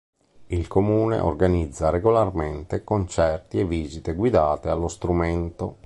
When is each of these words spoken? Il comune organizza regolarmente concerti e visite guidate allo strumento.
Il 0.47 0.67
comune 0.67 1.19
organizza 1.19 1.91
regolarmente 1.91 2.83
concerti 2.83 3.59
e 3.59 3.65
visite 3.65 4.15
guidate 4.15 4.69
allo 4.69 4.87
strumento. 4.87 5.77